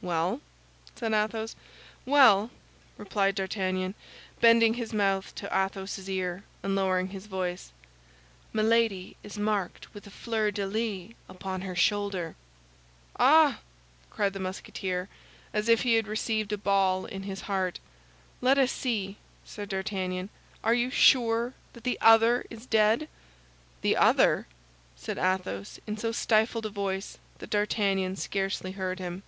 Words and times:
"Well?" 0.00 0.40
said 0.96 1.12
Athos. 1.12 1.56
"Well," 2.06 2.48
replied 2.96 3.34
D'Artagnan, 3.34 3.94
bending 4.40 4.72
his 4.72 4.94
mouth 4.94 5.34
to 5.34 5.46
Athos's 5.54 6.08
ear, 6.08 6.42
and 6.62 6.74
lowering 6.74 7.08
his 7.08 7.26
voice, 7.26 7.70
"Milady 8.50 9.18
is 9.22 9.36
marked 9.36 9.92
with 9.92 10.06
a 10.06 10.10
fleur 10.10 10.50
de 10.50 10.66
lis 10.66 11.12
upon 11.28 11.60
her 11.60 11.76
shoulder!" 11.76 12.34
"Ah!" 13.20 13.58
cried 14.08 14.32
the 14.32 14.40
Musketeer, 14.40 15.10
as 15.52 15.68
if 15.68 15.82
he 15.82 15.96
had 15.96 16.08
received 16.08 16.52
a 16.52 16.56
ball 16.56 17.04
in 17.04 17.24
his 17.24 17.42
heart. 17.42 17.78
"Let 18.40 18.56
us 18.56 18.72
see," 18.72 19.18
said 19.44 19.68
D'Artagnan. 19.68 20.30
"Are 20.64 20.72
you 20.72 20.88
sure 20.90 21.52
that 21.74 21.84
the 21.84 21.98
other 22.00 22.46
is 22.48 22.64
dead?" 22.64 23.06
"The 23.82 23.98
other?" 23.98 24.46
said 24.96 25.18
Athos, 25.18 25.78
in 25.86 25.98
so 25.98 26.10
stifled 26.10 26.64
a 26.64 26.70
voice 26.70 27.18
that 27.36 27.50
D'Artagnan 27.50 28.16
scarcely 28.16 28.72
heard 28.72 28.98
him. 28.98 29.22